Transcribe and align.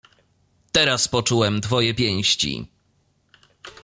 "Teraz 0.73 1.07
poczułem 1.07 1.61
twoje 1.61 1.93
pięści." 1.93 2.67